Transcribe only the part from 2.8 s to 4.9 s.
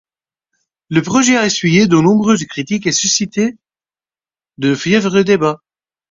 et suscité de